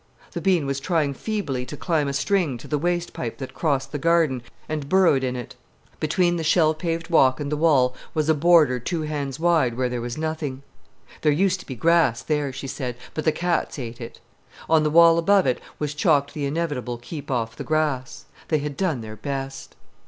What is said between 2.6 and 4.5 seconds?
the waste pipe that crossed the "garden"